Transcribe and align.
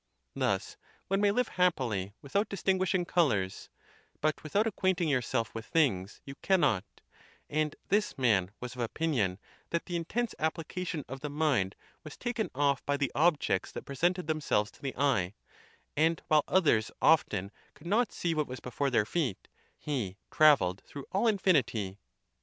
Thus 0.33 0.77
one 1.09 1.21
may 1.21 1.29
live 1.29 1.49
happily 1.61 2.15
without 2.23 2.49
distinguishing 2.49 3.05
colors; 3.05 3.69
but 4.19 4.41
without 4.41 4.65
acquainting 4.65 5.07
yourself 5.07 5.53
with 5.53 5.63
things, 5.67 6.21
you 6.25 6.33
cannot; 6.41 6.85
and 7.51 7.75
this 7.89 8.17
man 8.17 8.49
was 8.59 8.73
of 8.73 8.81
opinion 8.81 9.37
that 9.69 9.85
the 9.85 9.95
intense 9.95 10.33
application 10.39 11.05
of 11.07 11.19
the 11.19 11.29
mind 11.29 11.75
was 12.03 12.17
taken 12.17 12.49
off 12.55 12.83
by 12.83 12.97
the 12.97 13.11
objects 13.13 13.71
that 13.73 13.85
presented 13.85 14.25
them 14.25 14.41
selves 14.41 14.71
to 14.71 14.81
the 14.81 14.97
eye; 14.97 15.35
and 15.95 16.23
while 16.29 16.45
others 16.47 16.89
often 16.99 17.51
could 17.75 17.85
not 17.85 18.11
see 18.11 18.33
what 18.33 18.47
was 18.47 18.59
before 18.59 18.89
their 18.89 19.05
feet, 19.05 19.47
he 19.77 20.17
travelled 20.31 20.81
through 20.83 21.05
all 21.11 21.25
infini 21.25 21.63
ty. 21.63 21.99